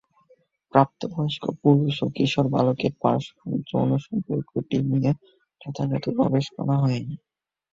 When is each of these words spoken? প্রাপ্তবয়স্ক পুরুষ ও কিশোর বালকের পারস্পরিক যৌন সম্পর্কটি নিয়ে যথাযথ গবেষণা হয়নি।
প্রাপ্তবয়স্ক 0.73 1.43
পুরুষ 1.61 1.95
ও 2.01 2.15
কিশোর 2.15 2.45
বালকের 2.53 2.93
পারস্পরিক 3.01 3.61
যৌন 3.69 3.91
সম্পর্কটি 4.05 4.77
নিয়ে 4.89 5.11
যথাযথ 5.61 6.05
গবেষণা 6.19 6.75
হয়নি। 6.83 7.15